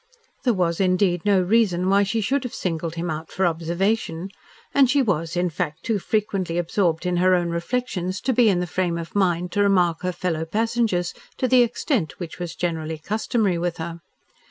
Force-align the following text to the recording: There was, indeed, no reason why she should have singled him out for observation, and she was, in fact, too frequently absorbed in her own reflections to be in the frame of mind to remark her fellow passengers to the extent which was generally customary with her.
There 0.45 0.55
was, 0.55 0.79
indeed, 0.81 1.21
no 1.25 1.39
reason 1.43 1.87
why 1.87 2.01
she 2.01 2.21
should 2.21 2.43
have 2.43 2.55
singled 2.55 2.95
him 2.95 3.11
out 3.11 3.29
for 3.31 3.45
observation, 3.45 4.29
and 4.73 4.89
she 4.89 4.99
was, 5.03 5.37
in 5.37 5.51
fact, 5.51 5.83
too 5.83 5.99
frequently 5.99 6.57
absorbed 6.57 7.05
in 7.05 7.17
her 7.17 7.35
own 7.35 7.51
reflections 7.51 8.19
to 8.21 8.33
be 8.33 8.49
in 8.49 8.61
the 8.61 8.65
frame 8.65 8.97
of 8.97 9.13
mind 9.13 9.51
to 9.51 9.61
remark 9.61 10.01
her 10.01 10.11
fellow 10.11 10.43
passengers 10.43 11.13
to 11.37 11.47
the 11.47 11.61
extent 11.61 12.19
which 12.19 12.39
was 12.39 12.55
generally 12.55 12.97
customary 12.97 13.59
with 13.59 13.77
her. 13.77 13.99